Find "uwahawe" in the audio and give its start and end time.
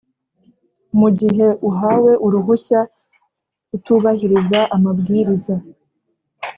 1.65-2.11